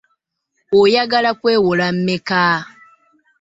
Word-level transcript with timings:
Oyagala 0.79 1.29
kwewola 1.39 1.85
mmeka? 1.97 2.41